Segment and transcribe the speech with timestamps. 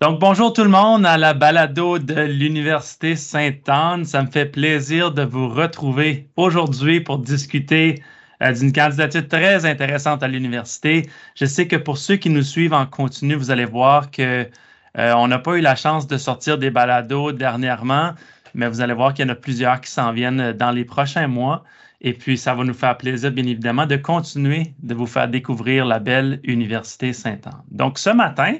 [0.00, 4.06] Donc, bonjour tout le monde à la balado de l'Université Sainte-Anne.
[4.06, 8.02] Ça me fait plaisir de vous retrouver aujourd'hui pour discuter
[8.42, 11.06] euh, d'une candidature très intéressante à l'université.
[11.34, 14.48] Je sais que pour ceux qui nous suivent en continu, vous allez voir que
[14.96, 18.12] euh, on n'a pas eu la chance de sortir des balados dernièrement,
[18.54, 21.28] mais vous allez voir qu'il y en a plusieurs qui s'en viennent dans les prochains
[21.28, 21.62] mois.
[22.00, 25.84] Et puis, ça va nous faire plaisir, bien évidemment, de continuer de vous faire découvrir
[25.84, 27.60] la belle Université Sainte-Anne.
[27.70, 28.54] Donc, ce matin,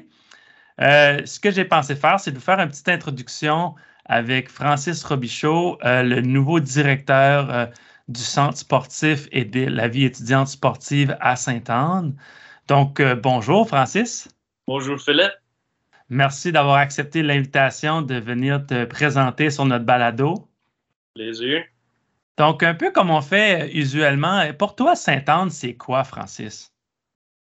[0.81, 5.03] euh, ce que j'ai pensé faire, c'est de vous faire une petite introduction avec Francis
[5.03, 7.65] Robichaud, euh, le nouveau directeur euh,
[8.07, 12.15] du Centre sportif et de la vie étudiante sportive à Sainte-Anne.
[12.67, 14.27] Donc, bonjour Francis.
[14.67, 15.33] Bonjour Philippe.
[16.09, 20.47] Merci d'avoir accepté l'invitation de venir te présenter sur notre balado.
[21.15, 21.63] Plaisir.
[22.37, 26.70] Donc, un peu comme on fait usuellement, pour toi, Sainte-Anne, c'est quoi, Francis?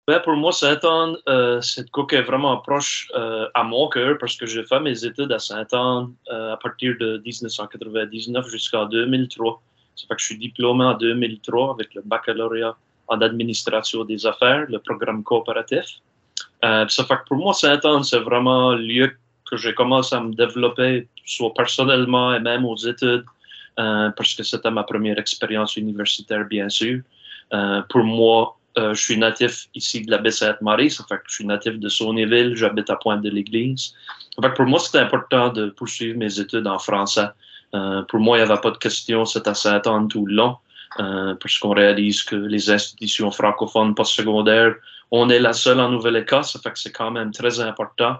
[0.05, 1.61] Ben, pour moi, Sainte-Anne, euh,
[1.93, 5.39] cook est vraiment proche euh, à mon cœur parce que j'ai fait mes études à
[5.39, 9.61] Sainte-Anne euh, à partir de 1999 jusqu'en 2003.
[9.95, 12.75] Ça fait que je suis diplômé en 2003 avec le baccalauréat
[13.07, 15.85] en administration des affaires, le programme coopératif.
[16.61, 19.11] ça fait que pour moi, Sainte-Anne, c'est vraiment le lieu
[19.49, 23.23] que j'ai commencé à me développer, soit personnellement et même aux études,
[23.75, 27.01] parce que c'était ma première expérience universitaire, bien sûr.
[27.89, 31.35] pour moi, euh, je suis natif ici de la baie Sainte-Marie, ça fait que je
[31.35, 33.93] suis natif de Sauneville, j'habite à Pointe-de-l'Église.
[34.55, 37.27] pour moi, c'était important de poursuivre mes études en français.
[37.75, 40.57] Euh, pour moi, il n'y avait pas de question, c'était à Sainte-Anne tout le long,
[40.99, 44.75] euh, parce qu'on réalise que les institutions francophones postsecondaires,
[45.11, 48.17] on est la seule en Nouvelle-Écosse, ça fait que c'est quand même très important.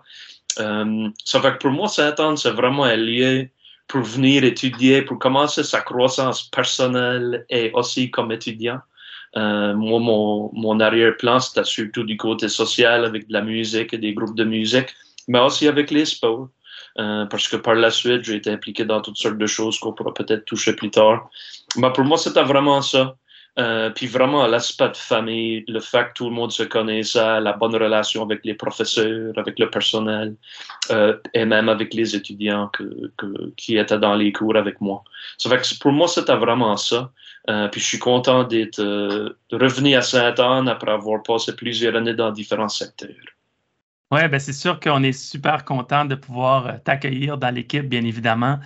[0.56, 3.50] ça fait que pour moi, Sainte-Anne, c'est vraiment un lieu
[3.88, 8.80] pour venir étudier, pour commencer sa croissance personnelle et aussi comme étudiant.
[9.36, 13.98] Euh, moi, mon, mon arrière-plan, c'était surtout du côté social avec de la musique et
[13.98, 14.94] des groupes de musique,
[15.28, 16.50] mais aussi avec les sports.
[17.00, 19.94] Euh, parce que par la suite, j'ai été impliqué dans toutes sortes de choses qu'on
[19.94, 21.30] pourra peut-être toucher plus tard.
[21.76, 23.16] Mais pour moi, c'était vraiment ça.
[23.60, 27.54] Euh, puis vraiment l'aspect de famille, le fait que tout le monde se connaissait, la
[27.54, 30.36] bonne relation avec les professeurs, avec le personnel
[30.90, 32.72] euh, et même avec les étudiants
[33.56, 35.04] qui étaient dans les cours avec moi.
[35.38, 37.12] Ça fait que pour moi, c'était vraiment ça.
[37.50, 42.14] Euh, puis je suis content d'être euh, revenu à Sainte-Anne après avoir passé plusieurs années
[42.14, 43.10] dans différents secteurs.
[44.12, 48.04] Oui, ben c'est sûr qu'on est super content de pouvoir euh, t'accueillir dans l'équipe, bien
[48.06, 48.60] évidemment.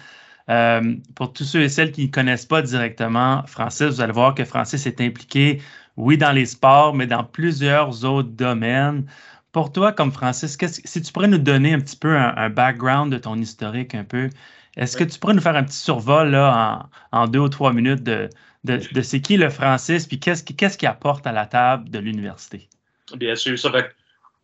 [0.49, 4.33] Euh, pour tous ceux et celles qui ne connaissent pas directement Francis, vous allez voir
[4.33, 5.61] que Francis est impliqué,
[5.97, 9.05] oui, dans les sports, mais dans plusieurs autres domaines.
[9.51, 13.17] Pour toi, comme Francis, si tu pourrais nous donner un petit peu un, background de
[13.17, 14.29] ton historique un peu,
[14.77, 18.03] est-ce que tu pourrais nous faire un petit survol là, en, deux ou trois minutes
[18.03, 18.29] de,
[18.63, 21.99] de, de c'est qui le Francis, puis qu'est-ce qu'il qu apporte à la table de
[21.99, 22.69] l'université?
[23.15, 23.95] Bien sûr, ça fait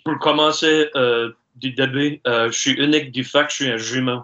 [0.03, 3.77] pour commencer euh, du début, euh, je suis unique du fait que je suis un
[3.77, 4.23] jumeau.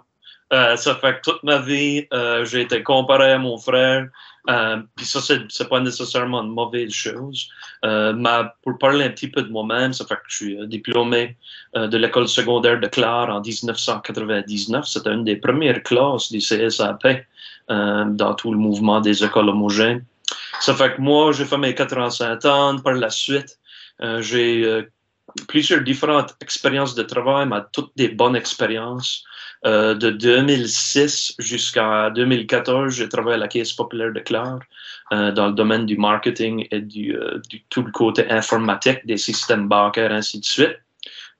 [0.52, 4.08] Euh, ça fait que toute ma vie, euh, j'ai été comparé à mon frère.
[4.48, 7.48] Euh, puis ça, c'est pas nécessairement une mauvaise chose.
[7.84, 10.66] Euh, mais pour parler un petit peu de moi-même, ça fait que je suis euh,
[10.66, 11.36] diplômé
[11.74, 14.86] de l'école secondaire de Clare en 1999.
[14.86, 17.24] C'était une des premières classes du CSAP
[17.68, 20.04] dans tout le mouvement des écoles homogènes.
[20.60, 22.78] Ça fait que moi, j'ai fait mes quatre ans à ans.
[22.78, 23.56] Par la suite,
[24.18, 24.84] j'ai
[25.46, 29.24] plusieurs différentes expériences de travail, mais toutes des bonnes expériences.
[29.66, 34.60] Euh, de 2006 jusqu'à 2014, j'ai travaillé à la Caisse populaire de Clare
[35.12, 39.18] euh, dans le domaine du marketing et du, euh, du, tout le côté informatique des
[39.18, 40.78] systèmes bancaires, ainsi de suite.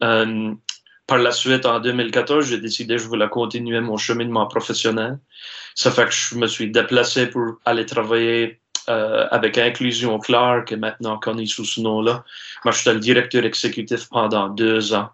[0.03, 0.53] Euh,
[1.07, 5.19] par la suite, en 2014, j'ai décidé que je voulais continuer mon cheminement professionnel.
[5.75, 10.75] Ça fait que je me suis déplacé pour aller travailler euh, avec Inclusion Clare, qui
[10.75, 12.25] est maintenant connu sous ce nom-là.
[12.65, 15.11] Moi, j'étais le directeur exécutif pendant deux ans.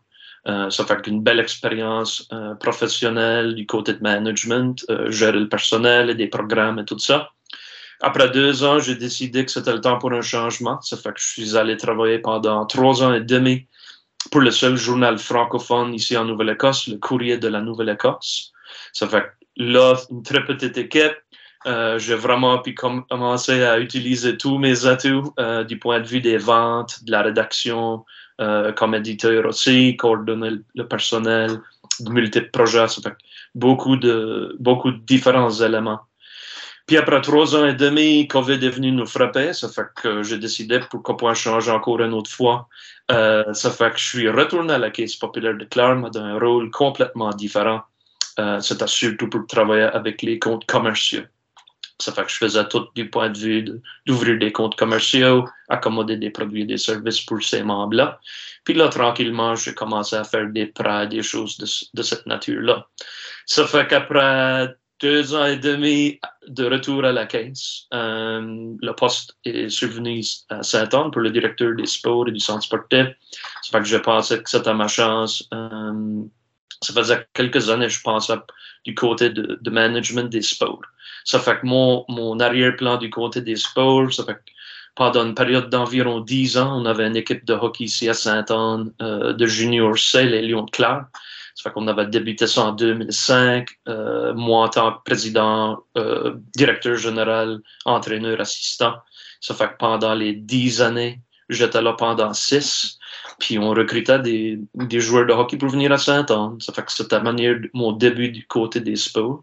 [0.47, 5.49] Euh, ça fait une belle expérience euh, professionnelle du côté de management, euh, gérer le
[5.49, 7.31] personnel et des programmes et tout ça.
[8.01, 10.81] Après deux ans, j'ai décidé que c'était le temps pour un changement.
[10.83, 13.67] Ça fait que je suis allé travailler pendant trois ans et demi
[14.31, 18.53] pour le seul journal francophone ici en Nouvelle-Écosse, le Courrier de la Nouvelle-Écosse.
[18.93, 21.17] Ça fait que là, une très petite équipe.
[21.97, 25.35] J'ai vraiment pu commencer à utiliser tous mes atouts
[25.67, 28.05] du point de vue des ventes, de la rédaction,
[28.41, 31.61] euh, comme éditeur aussi, coordonner le personnel,
[32.01, 33.17] de multiples projets, ça fait
[33.55, 36.01] beaucoup de, beaucoup de différents éléments.
[36.87, 40.39] Puis après trois ans et demi, COVID est venu nous frapper, ça fait que j'ai
[40.39, 42.69] décidé pourquoi pas changer encore une autre fois.
[43.11, 46.23] Euh, ça fait que je suis retourné à la Caisse populaire de Clare, mais dans
[46.23, 47.83] un rôle complètement différent.
[48.39, 51.23] Euh, C'était surtout pour travailler avec les comptes commerciaux.
[51.99, 53.65] Ça fait que je faisais tout du point de vue
[54.07, 58.21] d'ouvrir des comptes commerciaux, accommoder des produits et des services pour ces membres-là.
[58.65, 62.87] Puis là, tranquillement, j'ai commencé à faire des prêts, des choses de, cette nature-là.
[63.47, 67.87] Ça fait qu'après deux ans et demi de retour à la caisse.
[67.93, 72.63] Euh, le poste est survenu à Saint-Anne pour le directeur des sports et du centre
[72.63, 73.09] sportif.
[73.63, 75.47] Ça fait que je pensais que c'était ma chance.
[75.53, 76.23] Euh,
[76.83, 78.35] ça faisait quelques années, je pensais
[78.85, 80.83] du côté de, de, management des sports.
[81.25, 84.53] Ça fait que mon, mon arrière-plan du côté des sports, ça fait que
[84.95, 88.93] pendant une période d'environ dix ans, on avait une équipe de hockey ici à Saint-Anne,
[89.03, 90.79] euh, de junior C, les Lions de.
[90.79, 93.69] Ça fait qu'on avait débuté ça en 2005.
[93.89, 98.95] Euh, moi, en tant que président, euh, directeur général, entraîneur, assistant.
[99.41, 102.99] Ça fait que pendant les dix années, j'étais là pendant six.
[103.39, 106.61] Puis on recrutait des, des joueurs de hockey pour venir à Saint-Anne.
[106.61, 109.43] Ça fait que c'était manière mon début du côté des sports.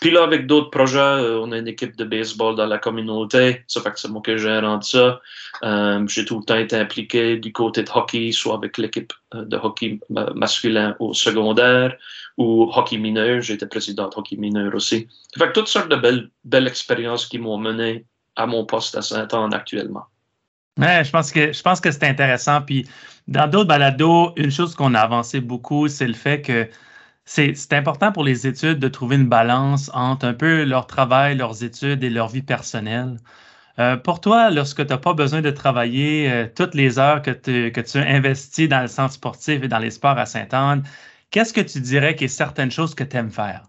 [0.00, 3.64] Puis là, avec d'autres projets, euh, on a une équipe de baseball dans la communauté.
[3.66, 5.20] Ça fait que c'est moi qui gère ça.
[5.64, 9.44] Euh, j'ai tout le temps été impliqué du côté de hockey, soit avec l'équipe euh,
[9.44, 11.96] de hockey masculin au secondaire
[12.36, 13.40] ou hockey mineur.
[13.40, 15.08] J'étais président de hockey mineur aussi.
[15.34, 18.04] Ça fait que toutes sortes de belles, belles expériences qui m'ont mené
[18.36, 20.04] à mon poste à Saint-Anne actuellement.
[20.78, 22.62] Ouais, je pense que je pense que c'est intéressant.
[22.62, 22.88] Puis
[23.26, 26.68] dans d'autres balados, une chose qu'on a avancé beaucoup, c'est le fait que
[27.24, 31.62] c'est important pour les études de trouver une balance entre un peu leur travail, leurs
[31.62, 33.18] études et leur vie personnelle.
[33.78, 37.30] Euh, pour toi, lorsque tu n'as pas besoin de travailler euh, toutes les heures que,
[37.30, 40.82] que tu investis dans le centre sportif et dans les sports à Sainte-Anne,
[41.30, 43.64] qu'est-ce que tu dirais qui est certaines choses que tu aimes faire?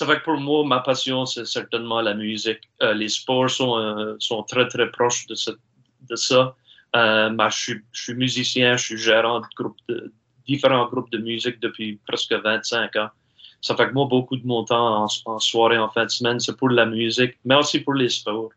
[0.00, 2.68] Ça fait que pour moi, ma passion, c'est certainement la musique.
[2.82, 5.36] Euh, les sports sont, sont très, très proches de,
[6.08, 6.54] de ça.
[6.94, 9.40] je, suis, je, suis, musicien, je suis gérant
[9.88, 10.12] de
[10.46, 13.08] différents groupes de musique depuis presque 25 ans.
[13.60, 16.56] Ça fait que moi, beaucoup de mon temps en, soirée, en fin de semaine, c'est
[16.56, 18.50] pour la musique, mais aussi pour les sports.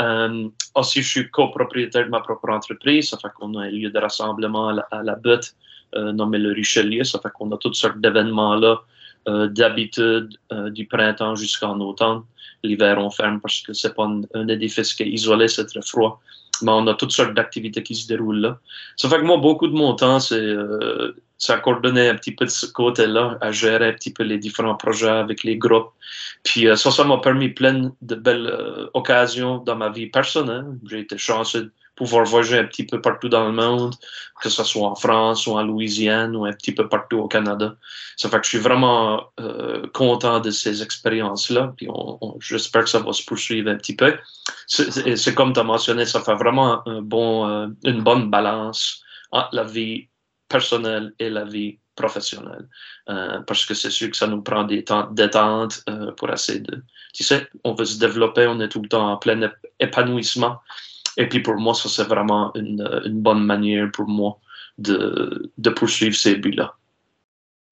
[0.00, 3.08] Euh, aussi, je suis copropriétaire de ma propre entreprise.
[3.08, 5.54] Ça fait qu'on a un lieu de rassemblement à la, butte
[5.96, 7.02] euh, nommé le Richelieu.
[7.02, 8.80] Ça fait qu'on a toutes sortes d'événements là,
[9.28, 12.22] euh, d'habitude, euh, du printemps jusqu'en automne.
[12.62, 16.20] L'hiver, on ferme parce que c'est pas un, édifice qui est isolé, c'est très froid
[16.62, 18.58] mais on a toutes sortes d'activités qui se déroulent là.
[18.96, 22.44] Ça fait que moi, beaucoup de mon temps, c'est euh, ça coordonner un petit peu
[22.44, 25.90] de ce côté-là, à gérer un petit peu les différents projets avec les groupes.
[26.42, 30.66] Puis euh, ça, ça m'a permis plein de belles euh, occasions dans ma vie personnelle.
[30.88, 33.94] J'ai été chanceux pouvoir voyager un petit peu partout dans le monde,
[34.40, 37.76] que ce soit en France ou en Louisiane ou un petit peu partout au Canada.
[38.16, 41.88] Ça fait que je suis vraiment euh, content de ces expériences-là, puis
[42.40, 44.16] j'espère que ça va se poursuivre un petit peu.
[44.66, 49.54] C'est comme tu as mentionné, ça fait vraiment un bon, euh, une bonne balance entre
[49.54, 50.08] la vie
[50.48, 52.68] personnelle et la vie professionnelle.
[53.08, 56.60] Euh, parce que c'est sûr que ça nous prend des temps détente euh, pour essayer
[56.60, 56.82] de...
[57.12, 60.60] Tu sais, on veut se développer, on est tout le temps en plein épanouissement.
[61.16, 64.38] Et puis pour moi, ça, c'est vraiment une, une, bonne manière pour moi
[64.78, 66.74] de, de poursuivre ces buts-là.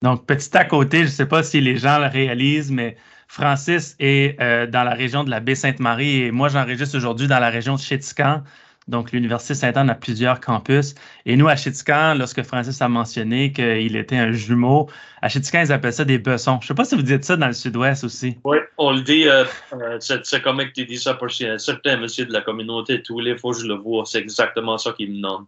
[0.01, 2.97] Donc, petit à côté, je ne sais pas si les gens le réalisent, mais
[3.27, 7.49] Francis est euh, dans la région de la Baie-Sainte-Marie et moi, j'enregistre aujourd'hui dans la
[7.49, 8.43] région de Chétican.
[8.87, 10.95] Donc, l'Université Sainte-Anne a plusieurs campus.
[11.25, 14.89] Et nous, à Chétican, lorsque Francis a mentionné qu'il était un jumeau,
[15.21, 16.59] à Chétican, ils appellent ça des bessons.
[16.61, 18.37] Je ne sais pas si vous dites ça dans le sud-ouest aussi.
[18.43, 19.27] Oui, on le dit.
[19.27, 23.01] Euh, euh, c'est comme que tu dis ça a un certain monsieur de la communauté,
[23.01, 25.45] tous les fois que je le vois, c'est exactement ça qu'il me nomme.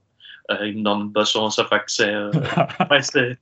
[0.51, 2.13] Euh, il me nomme Besson, ça fait que c'est,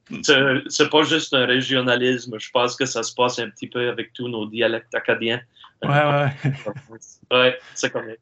[0.69, 2.39] c'est, pas juste un régionalisme.
[2.39, 5.41] Je pense que ça se passe un petit peu avec tous nos dialectes acadiens.
[5.83, 6.53] Ouais, ouais.
[7.31, 8.21] ouais, c'est correct.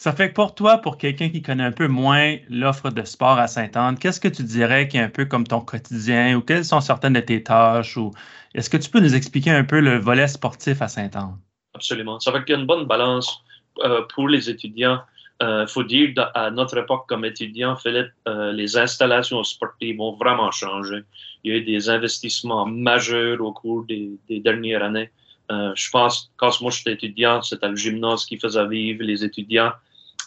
[0.00, 3.36] Ça fait que pour toi, pour quelqu'un qui connaît un peu moins l'offre de sport
[3.36, 6.64] à Sainte-Anne, qu'est-ce que tu dirais qui est un peu comme ton quotidien ou quelles
[6.64, 8.12] sont certaines de tes tâches ou
[8.54, 11.36] est-ce que tu peux nous expliquer un peu le volet sportif à Sainte-Anne?
[11.74, 12.20] Absolument.
[12.20, 13.42] Ça fait qu'il y a une bonne balance
[13.80, 15.00] euh, pour les étudiants.
[15.40, 20.14] Il euh, faut dire à notre époque comme étudiant, Philippe, euh, les installations sportives ont
[20.14, 21.02] vraiment changé.
[21.42, 25.10] Il y a eu des investissements majeurs au cours des, des dernières années.
[25.50, 29.72] je pense, quand moi j'étais étudiant, c'était le gymnase qui faisait vivre les étudiants.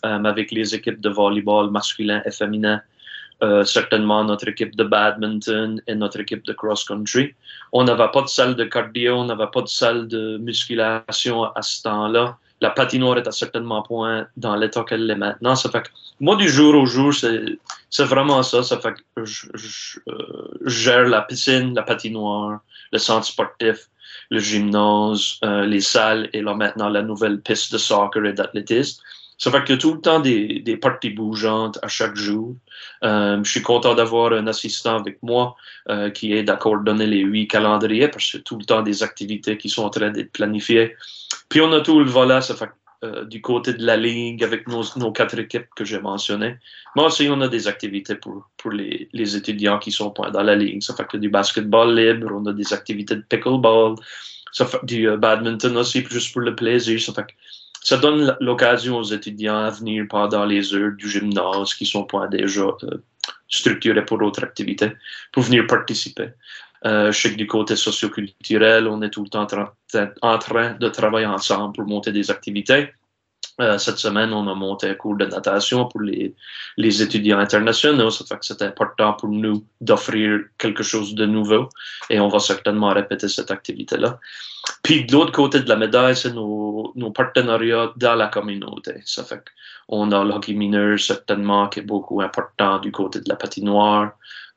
[0.03, 2.81] Euh, avec les équipes de volleyball masculin et féminin.
[3.43, 7.36] Euh, certainement notre équipe de badminton et notre équipe de cross-country.
[7.72, 11.62] On n'avait pas de salle de cardio, on n'avait pas de salle de musculation à
[11.62, 12.36] ce temps-là.
[12.62, 15.55] La patinoire est à certainement point dans l'état qu'elle est maintenant.
[15.55, 15.89] Ça fait que
[16.20, 18.63] moi, du jour au jour, c'est vraiment ça.
[18.63, 20.00] Ça fait que euh, je,
[20.65, 23.88] gère la piscine, la patinoire, le centre sportif,
[24.31, 29.03] le gymnase, les salles et là maintenant la nouvelle piste de soccer et d'athlétisme.
[29.41, 32.55] Ça fait que tout le temps des, des parties bougeantes à chaque jour.
[33.03, 35.55] Euh, je suis content d'avoir un assistant avec moi
[35.89, 39.57] euh, qui aide à coordonner les huit calendriers parce que tout le temps des activités
[39.57, 40.95] qui sont en train d'être planifiées.
[41.50, 42.69] Puis on a tout le volet, ça fait
[43.03, 46.57] euh, du côté de la ligue avec nos, nos quatre équipes que j'ai mentionnées.
[46.95, 50.55] Mais aussi, on a des activités pour, pour les, les étudiants qui sont dans la
[50.55, 50.83] ligue.
[50.83, 53.95] Ça fait que du basketball libre, on a des activités de pickleball,
[54.51, 57.01] ça fait du badminton aussi, juste pour le plaisir.
[57.01, 57.33] Ça fait que
[57.81, 62.27] ça donne l'occasion aux étudiants à venir pendant les heures du gymnase qui sont pas
[62.27, 63.03] déjà euh,
[63.50, 64.91] structurés pour d'autres activités,
[65.31, 66.29] pour venir participer.
[66.85, 69.47] Euh, je sais que du côté socioculturel, on est tout le temps
[70.21, 72.93] en train de travailler ensemble pour monter des activités.
[73.60, 76.34] Euh, cette semaine, on a monté un cours de natation pour les,
[76.77, 78.10] les étudiants internationaux.
[78.10, 81.70] Ça fait que c'est important pour nous d'offrir quelque chose de nouveau
[82.10, 84.20] et on va certainement répéter cette activité-là.
[84.84, 89.01] Puis de l'autre côté de la médaille, c'est nos, nos, partenariats dans la communauté.
[89.05, 89.43] Ça fait
[89.88, 94.12] qu'on a l'hockey mineur certainement qui est beaucoup important du côté de la patinoire.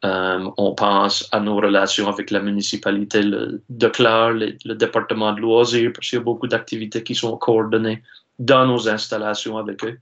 [0.05, 5.41] Euh, on pense à nos relations avec la municipalité de Clare, le, le département de
[5.41, 8.03] loisirs, parce qu'il y a beaucoup d'activités qui sont coordonnées
[8.38, 9.99] dans nos installations avec eux.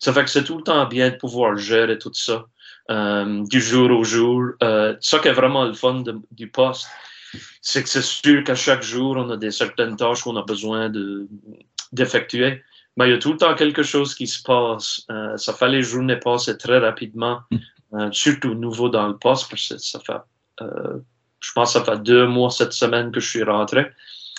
[0.00, 2.46] Ça fait que c'est tout le temps bien de pouvoir gérer tout ça
[2.90, 4.42] euh, du jour au jour.
[4.62, 6.02] Euh, ça qui est vraiment le fun
[6.32, 6.86] du poste,
[7.60, 10.88] c'est que c'est sûr qu'à chaque jour, on a des certaines tâches qu'on a besoin
[10.88, 11.26] de,
[11.92, 12.62] d'effectuer.
[12.96, 15.04] Mais il y a tout le temps quelque chose qui se passe.
[15.10, 17.40] Euh, ça fait les journées passer très rapidement,
[18.10, 20.20] surtout nouveau dans le poste, parce que ça fait,
[21.40, 23.86] je pense que ça fait deux mois cette semaine que je suis rentré.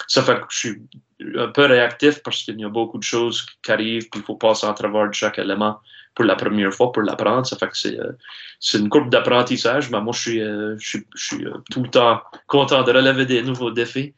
[0.08, 0.82] Ça fait que je suis
[1.20, 4.36] un peu réactif parce qu'il y a beaucoup de choses qui arrivent, puis il faut
[4.36, 5.80] passer en travers chaque élément
[6.14, 7.46] pour la première fois pour l'apprendre.
[7.46, 8.12] Ça fait que c'est, euh,
[8.60, 11.84] c'est une courbe d'apprentissage, mais moi, je suis, euh, je suis, je suis euh, tout
[11.84, 14.14] le temps content de relever des nouveaux défis.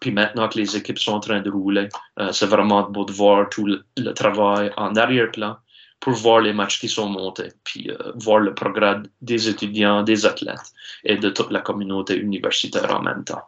[0.00, 1.88] Puis maintenant que les équipes sont en train de rouler,
[2.32, 5.56] c'est vraiment beau de voir tout le, le travail en arrière-plan
[6.00, 10.72] pour voir les matchs qui sont montés, puis voir le progrès des étudiants, des athlètes
[11.04, 13.44] et de toute la communauté universitaire en même temps.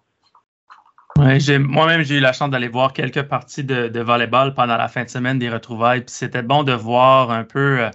[1.17, 5.05] Moi-même, j'ai eu la chance d'aller voir quelques parties de, de, volleyball pendant la fin
[5.05, 6.01] de semaine des retrouvailles.
[6.01, 7.91] Puis c'était bon de voir un peu euh,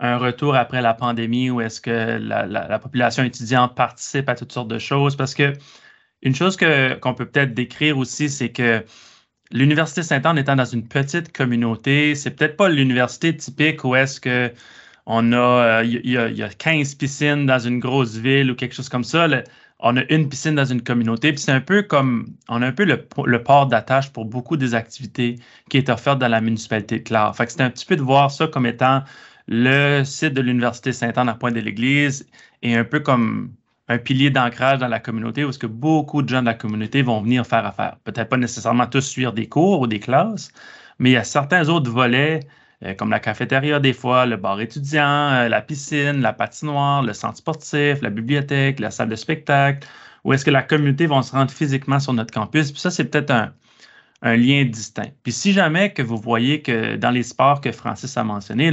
[0.00, 4.34] un retour après la pandémie où est-ce que la, la, la, population étudiante participe à
[4.34, 5.16] toutes sortes de choses.
[5.16, 5.52] Parce que
[6.22, 8.84] une chose qu'on peut peut-être décrire aussi, c'est que
[9.52, 14.52] l'Université Sainte-Anne étant dans une petite communauté, c'est peut-être pas l'université typique où est-ce que
[15.06, 18.74] on a, il y, a, y, a 15 piscines dans une grosse ville ou quelque
[18.74, 19.28] chose comme ça.
[19.84, 22.72] On a une piscine dans une communauté, puis c'est un peu comme, on a un
[22.72, 25.38] peu le, port d'attache pour beaucoup des activités
[25.68, 27.36] qui est offerte dans la municipalité de Clare.
[27.36, 29.02] Fait que c'est un petit peu de voir ça comme étant
[29.46, 32.26] le site de l'Université Sainte-Anne à Pointe-de-l'Église
[32.62, 33.52] et un peu comme
[33.88, 37.02] un pilier d'ancrage dans la communauté où ce que beaucoup de gens de la communauté
[37.02, 37.98] vont venir faire affaire.
[38.04, 40.50] Peut-être pas nécessairement tous suivre des cours ou des classes,
[40.98, 42.40] mais il y a certains autres volets
[42.98, 47.38] comme la cafétéria des fois, le bar étudiant, euh, la piscine, la patinoire, le centre
[47.38, 49.86] sportif, la bibliothèque, la salle de spectacle,
[50.24, 52.72] où est-ce que la communauté va se rendre physiquement sur notre campus.
[52.72, 53.52] Puis ça, c'est peut-être un,
[54.22, 55.10] lien distinct.
[55.22, 58.72] Puis si jamais que vous voyez que dans les sports que Francis a mentionné,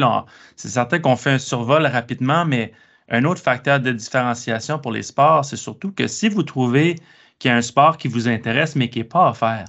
[0.55, 2.71] c'est certain qu'on fait un survol rapidement, mais
[3.09, 6.95] un autre facteur de différenciation pour les sports, c'est surtout que si vous trouvez
[7.37, 9.65] qu'il y a un sport qui vous intéresse, mais qui n'est pas offert,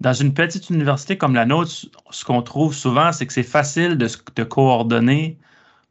[0.00, 1.70] dans une petite université comme la nôtre,
[2.10, 5.38] ce qu'on trouve souvent, c'est que c'est facile de, coordonner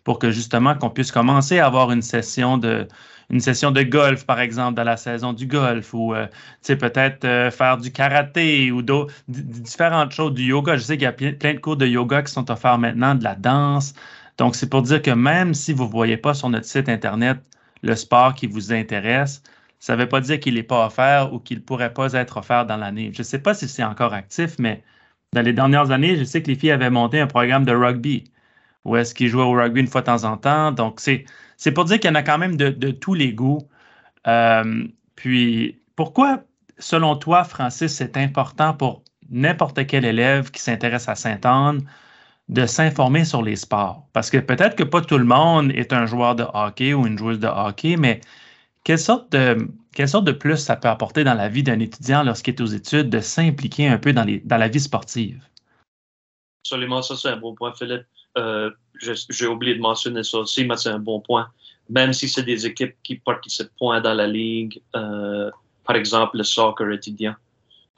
[0.03, 2.87] pour que justement qu'on puisse commencer à avoir une session de
[3.29, 6.27] une session de golf, par exemple, dans la saison du golf, ou euh,
[6.67, 8.83] peut-être euh, faire du karaté ou
[9.27, 10.75] différentes choses, du yoga.
[10.75, 13.23] Je sais qu'il y a plein de cours de yoga qui sont offerts maintenant, de
[13.23, 13.93] la danse.
[14.37, 17.39] Donc, c'est pour dire que même si vous ne voyez pas sur notre site Internet
[17.81, 19.41] le sport qui vous intéresse,
[19.83, 22.37] ça ne veut pas dire qu'il n'est pas offert ou qu'il ne pourrait pas être
[22.37, 23.11] offert dans l'année.
[23.13, 24.81] Je ne sais pas si c'est encore actif, mais
[25.33, 28.23] dans les dernières années, je sais que les filles avaient monté un programme de rugby
[28.85, 30.71] où est-ce qu'ils jouaient au rugby une fois de temps en temps.
[30.71, 31.25] Donc, c'est,
[31.73, 33.67] pour dire qu'il y en a quand même de, de tous les goûts.
[34.25, 34.87] Euh,
[35.17, 36.43] puis, pourquoi,
[36.79, 41.81] selon toi, Francis, c'est important pour n'importe quel élève qui s'intéresse à Sainte-Anne
[42.47, 44.07] de s'informer sur les sports?
[44.13, 47.17] Parce que peut-être que pas tout le monde est un joueur de hockey ou une
[47.17, 48.21] joueuse de hockey, mais
[48.83, 52.65] quelle sorte de, plus ça peut apporter dans la vie d'un étudiant lorsqu'il est aux
[52.65, 55.41] études de s'impliquer un peu dans, la vie sportive?
[56.65, 58.03] Absolument, ça c'est un bon point, Philippe.
[58.37, 58.71] Euh,
[59.29, 61.47] J'ai oublié de mentionner ça aussi, mais c'est un bon point.
[61.89, 65.49] Même si c'est des équipes qui participent point dans la ligue, euh,
[65.85, 67.35] par exemple le soccer étudiant,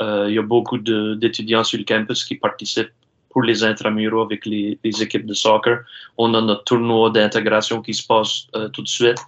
[0.01, 2.91] euh, il y a beaucoup d'étudiants sur le campus qui participent
[3.29, 5.79] pour les intramuraux avec les, les, équipes de soccer.
[6.17, 9.19] On a notre tournoi d'intégration qui se passe tout de suite.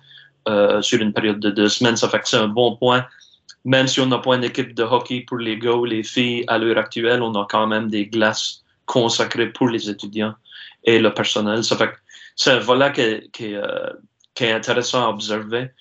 [0.47, 1.97] Euh, sur une période de deux semaines.
[1.97, 3.05] Ça fait que c'est un bon point.
[3.65, 6.45] Même si on n'a pas une équipe de hockey pour les gars ou les filles
[6.47, 10.35] à l'heure actuelle, on a quand même des glaces consacrées pour les étudiants.
[10.85, 11.65] et le personnel.
[11.65, 11.91] Ça fait
[12.37, 12.93] c'est un volet
[13.33, 13.55] qui,
[14.45, 15.71] est intéressant à observer.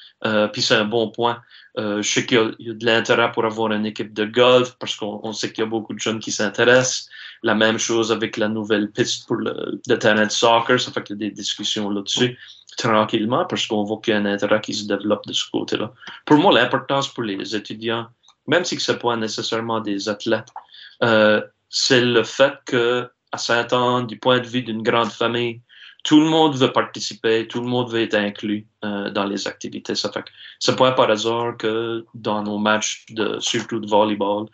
[0.53, 1.41] puis c'est un bon point.
[1.77, 5.33] je sais qu'il y, a de l'intérêt pour avoir une équipe de golf parce qu'on
[5.33, 7.09] sait qu'il y a beaucoup de jeunes qui s'intéressent.
[7.43, 10.81] La même chose avec la nouvelle piste pour le, terrain de soccer.
[10.81, 12.37] Ça fait qu'il y a des discussions là-dessus
[12.77, 15.93] tranquillement parce qu'on voit qu'il y a un intérêt qui se développe de ce côté-là.
[16.25, 18.07] Pour moi, l'importance pour les étudiants,
[18.47, 20.49] même si ce n'est pas nécessairement des athlètes,
[21.03, 25.61] euh, c'est le fait que à Saint-Anne, du point de vue d'une grande famille,
[26.05, 29.97] tout le monde veut participer, tout le monde veut être inclus euh, dans les activités.
[29.97, 30.25] Ça fait
[30.61, 33.05] c'est pas par hasard que dans nos matchs
[33.41, 34.47] surtout de volleyball,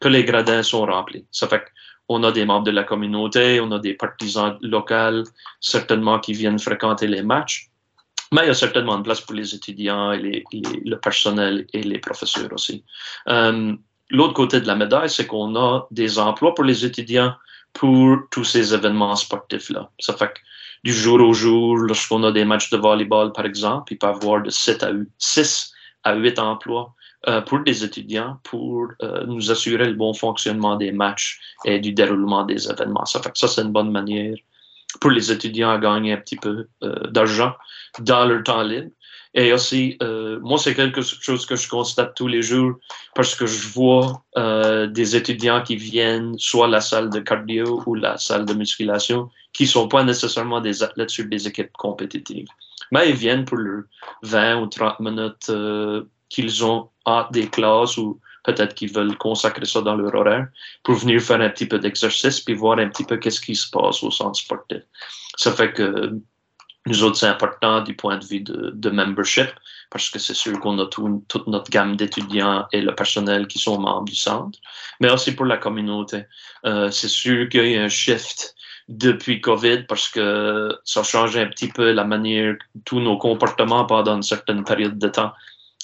[0.00, 1.24] que les gradins sont remplis.
[1.30, 1.62] Ça fait
[2.08, 5.24] on a des membres de la communauté, on a des partisans locaux,
[5.60, 7.70] certainement qui viennent fréquenter les matchs.
[8.32, 11.98] Mais il y a certainement une place pour les étudiants et le personnel et les
[11.98, 12.84] professeurs aussi.
[13.28, 13.74] Euh,
[14.10, 17.34] l'autre côté de la médaille, c'est qu'on a des emplois pour les étudiants
[17.72, 19.90] pour tous ces événements sportifs-là.
[20.00, 20.40] Ça fait que
[20.82, 24.10] du jour au jour, lorsqu'on a des matchs de volleyball, par exemple, il peut y
[24.10, 25.72] avoir de 7 à 8, 6
[26.04, 26.94] à 8 emplois
[27.28, 31.92] euh, pour des étudiants pour euh, nous assurer le bon fonctionnement des matchs et du
[31.92, 33.04] déroulement des événements.
[33.04, 34.36] Ça fait que ça, c'est une bonne manière
[35.00, 37.52] pour les étudiants à gagner un petit peu euh, d'argent
[37.98, 38.90] dans leur temps libre.
[39.34, 39.98] Et aussi,
[40.40, 42.76] moi, c'est quelque chose que je constate tous les jours
[43.14, 44.24] parce que je vois
[44.86, 49.28] des étudiants qui viennent soit à la salle de cardio ou la salle de musculation
[49.52, 52.48] qui sont pas nécessairement des athlètes sur des équipes compétitives.
[52.92, 53.82] Mais ils viennent pour leurs
[54.22, 55.52] 20 ou 30 minutes
[56.30, 60.48] qu'ils ont à des classes ou peut-être qu'ils veulent consacrer ça dans leur horaire
[60.82, 63.70] pour venir faire un petit peu d'exercice puis voir un petit peu qu'est-ce qui se
[63.70, 64.82] passe au centre sportif.
[65.36, 66.12] Ça fait que
[66.86, 69.48] nous autres, c'est important du point de vue de, de membership
[69.90, 73.80] parce que c'est sûr qu'on a toute notre gamme d'étudiants et le personnel qui sont
[73.80, 74.58] membres du centre,
[75.00, 76.24] mais aussi pour la communauté.
[76.64, 78.54] Euh, c'est sûr qu'il y a un shift
[78.88, 84.16] depuis COVID parce que ça change un petit peu la manière, tous nos comportements pendant
[84.16, 85.32] une certaine période de temps.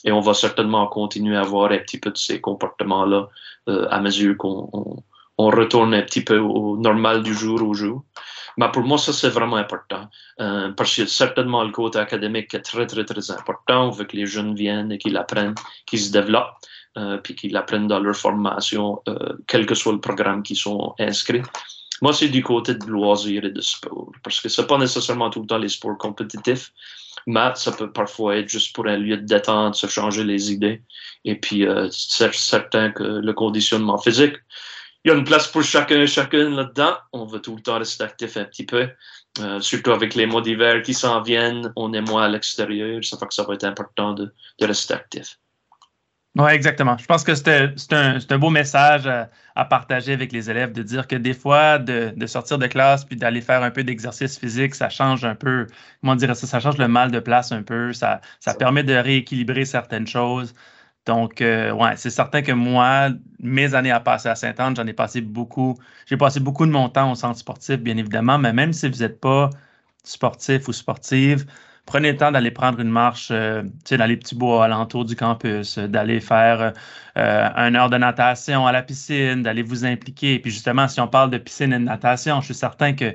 [0.04, 3.28] Et on va certainement continuer à avoir un petit peu de ces comportements-là
[3.68, 5.02] euh, à mesure qu'on
[5.38, 8.04] on, retourne un petit peu au normal du jour au jour.
[8.56, 10.08] Mais pour moi, ça, c'est vraiment important.
[10.40, 13.88] Euh, parce que certainement le côté académique est très, très, très important.
[13.88, 15.54] On veut que les jeunes viennent et qu'ils apprennent,
[15.86, 16.56] qu'ils se développent,
[16.98, 20.94] euh, puis qu'ils apprennent dans leur formation, euh, quel que soit le programme qu'ils sont
[20.98, 21.42] inscrits.
[22.02, 24.10] Moi, c'est du côté de loisirs et de sport.
[24.22, 26.72] Parce que c'est pas nécessairement tout le temps les sports compétitifs.
[27.26, 30.82] Mais ça peut parfois être juste pour un lieu de détente, se changer les idées.
[31.24, 34.36] Et puis, euh, c'est certain que le conditionnement physique,
[35.04, 36.96] il y a une place pour chacun et chacune là-dedans.
[37.12, 38.88] On veut tout le temps rester actif un petit peu.
[39.40, 43.02] Euh, surtout avec les mois d'hiver qui s'en viennent, on est moins à l'extérieur.
[43.04, 45.38] Ça fait que ça va être important de, de rester actif.
[46.34, 46.96] Oui, exactement.
[46.96, 49.06] Je pense que c'est un, un, beau message
[49.54, 53.04] à, partager avec les élèves de dire que des fois, de, de sortir de classe
[53.04, 55.66] puis d'aller faire un peu d'exercice physique, ça change un peu,
[56.00, 58.94] comment dire ça, ça change le mal de place un peu, ça, ça permet de
[58.94, 60.54] rééquilibrer certaines choses.
[61.04, 64.92] Donc, euh, ouais, c'est certain que moi, mes années à passer à Sainte-Anne, j'en ai
[64.94, 65.76] passé beaucoup.
[66.06, 69.00] J'ai passé beaucoup de mon temps au centre sportif, bien évidemment, mais même si vous
[69.00, 69.50] n'êtes pas
[70.04, 71.44] sportif ou sportive,
[71.86, 75.78] prenez le temps d'aller prendre une marche euh, dans les petits bois alentour du campus,
[75.78, 76.72] euh, d'aller faire
[77.16, 80.38] euh, une heure de natation à la piscine, d'aller vous impliquer.
[80.38, 83.14] Puis justement, si on parle de piscine et de natation, je suis certain que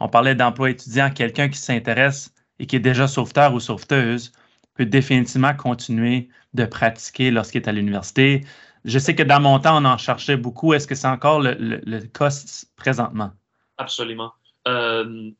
[0.00, 4.32] on parlait d'emploi étudiant, quelqu'un qui s'intéresse et qui est déjà sauveteur ou sauveteuse
[4.74, 8.44] peut définitivement continuer de pratiquer lorsqu'il est à l'université.
[8.84, 10.74] Je sais que dans mon temps, on en cherchait beaucoup.
[10.74, 12.28] Est-ce que c'est encore le, le, cas
[12.76, 13.32] présentement?
[13.78, 14.32] Absolument.
[14.68, 15.30] Euh,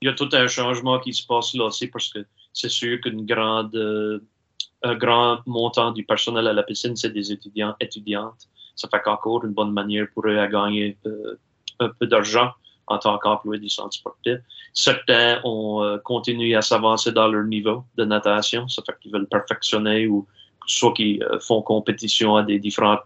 [0.00, 3.00] il y a tout un changement qui se passe là aussi parce que c'est sûr
[3.00, 4.20] qu'une grande, euh,
[4.82, 8.48] un grand montant du personnel à la piscine, c'est des étudiants, étudiantes.
[8.76, 11.38] Ça fait qu'encore une bonne manière pour eux à gagner euh,
[11.80, 12.50] un peu d'argent
[12.86, 14.38] en tant qu'employé du centre sportif.
[14.74, 18.68] Certains ont euh, continué à s'avancer dans leur niveau de natation.
[18.68, 20.26] Ça fait qu'ils veulent perfectionner ou
[20.66, 23.00] soit qu'ils font compétition à des différentes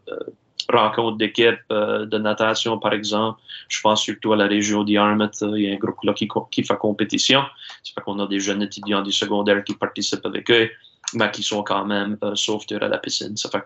[0.72, 3.40] rencontres d'équipe euh, de natation, par exemple.
[3.68, 5.42] Je pense surtout à la région d'Yarmouth.
[5.42, 7.42] Il y a un groupe là qui, qui fait compétition.
[7.82, 10.70] Ça fait qu'on a des jeunes étudiants du secondaire qui participent avec eux,
[11.14, 13.36] mais qui sont quand même euh, sauveteurs à la piscine.
[13.36, 13.64] Ça fait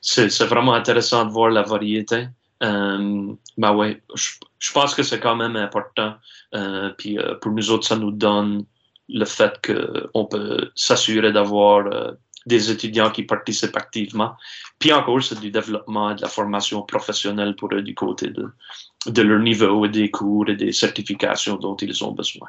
[0.00, 2.26] c'est vraiment intéressant de voir la variété.
[2.62, 6.14] Euh, ben ouais, je, je pense que c'est quand même important.
[6.54, 8.64] Euh, puis euh, pour nous autres, ça nous donne
[9.08, 11.84] le fait qu'on peut s'assurer d'avoir
[12.46, 14.34] des étudiants qui participent activement.
[14.78, 19.22] Puis encore, c'est du développement et de la formation professionnelle pour eux du côté de,
[19.22, 22.48] leur niveau et des cours et des certifications dont ils ont besoin.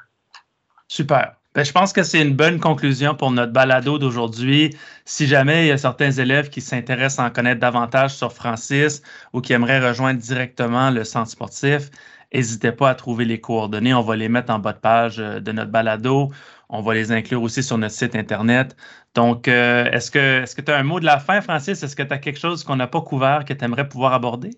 [0.87, 1.35] Super.
[1.53, 4.73] Ben, je pense que c'est une bonne conclusion pour notre balado d'aujourd'hui.
[5.03, 9.01] Si jamais il y a certains élèves qui s'intéressent à en connaître davantage sur Francis
[9.33, 11.89] ou qui aimeraient rejoindre directement le centre sportif,
[12.33, 13.93] n'hésitez pas à trouver les coordonnées.
[13.93, 16.29] On va les mettre en bas de page de notre balado.
[16.69, 18.75] On va les inclure aussi sur notre site Internet.
[19.15, 21.83] Donc, est-ce que est-ce que tu as un mot de la fin, Francis?
[21.83, 24.51] Est-ce que tu as quelque chose qu'on n'a pas couvert que tu aimerais pouvoir aborder?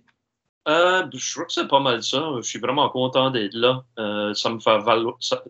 [0.67, 2.23] Euh, je crois que c'est pas mal ça.
[2.37, 3.83] Je suis vraiment content d'être là.
[3.99, 4.79] Euh, ça me fait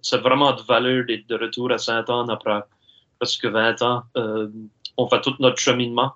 [0.01, 2.61] c'est vraiment de valeur d'être de retour à Saint-Anne après
[3.19, 4.03] presque 20 ans.
[4.17, 4.49] Euh,
[4.97, 6.13] on fait tout notre cheminement.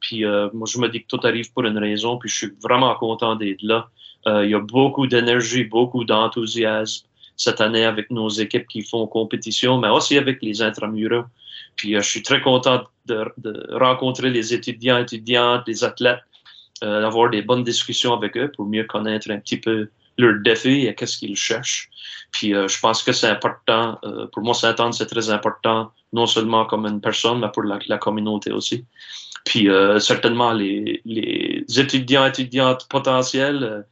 [0.00, 2.18] Puis moi, je me dis que tout arrive pour une raison.
[2.18, 3.88] Puis je suis vraiment content d'être là.
[4.26, 7.06] Il y a beaucoup d'énergie, beaucoup d'enthousiasme
[7.36, 11.24] cette année avec nos équipes qui font compétition, mais aussi avec les intramuraux.
[11.76, 16.22] Puis je suis très content de, de rencontrer les étudiants, étudiantes, les athlètes
[16.82, 20.86] euh, d'avoir des bonnes discussions avec eux pour mieux connaître un petit peu leurs défis
[20.86, 21.88] et qu'est-ce qu'ils cherchent.
[22.32, 26.26] Puis euh, je pense que c'est important, euh, pour moi, Saint-Anne, c'est très important, non
[26.26, 28.84] seulement comme une personne, mais pour la, communauté aussi.
[29.44, 33.84] Puis certainement, les, les, étudiants, étudiantes potentiels,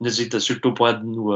[0.00, 1.32] n'hésitez surtout pas à nous,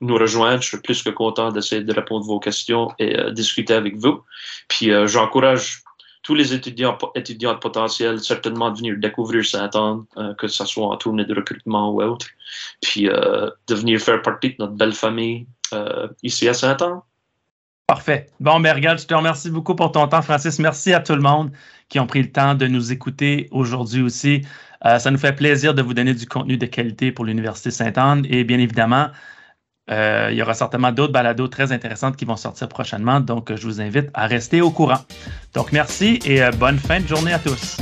[0.00, 0.62] nous rejoindre.
[0.62, 4.22] Je suis plus que content d'essayer de répondre à vos questions et discuter avec vous.
[4.68, 5.82] Puis j'encourage
[6.22, 10.96] tous les étudiants étudiants potentiels certainement de venir découvrir Saint-Anne, euh, que ce soit en
[10.96, 12.26] tournée de recrutement ou autre,
[12.80, 17.00] puis euh, de venir faire partie de notre belle famille euh, ici à Saint-Anne.
[17.92, 18.28] Parfait.
[18.40, 20.58] Bon, mais regarde, je te remercie beaucoup pour ton temps, Francis.
[20.58, 21.50] Merci à tout le monde
[21.90, 24.46] qui ont pris le temps de nous écouter aujourd'hui aussi.
[24.82, 28.44] ça nous fait plaisir de vous donner du contenu de qualité pour l'Université Sainte-Anne et
[28.44, 29.08] bien évidemment,
[29.90, 33.66] euh, il y aura certainement d'autres balados très intéressantes qui vont sortir prochainement, donc je
[33.66, 35.04] vous invite à rester au courant.
[35.52, 37.76] Donc merci et euh, bonne fin de journée à tous.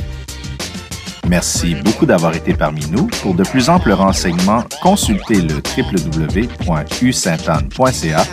[1.30, 3.06] Merci beaucoup d'avoir été parmi nous.
[3.22, 8.24] Pour de plus amples renseignements, consultez le www.usaintanne.ca